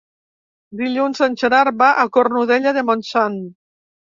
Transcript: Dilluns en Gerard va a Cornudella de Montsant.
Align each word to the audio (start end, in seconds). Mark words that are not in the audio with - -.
Dilluns 0.79 1.21
en 1.27 1.35
Gerard 1.41 1.79
va 1.83 1.91
a 2.05 2.07
Cornudella 2.17 2.75
de 2.79 2.85
Montsant. 2.89 3.39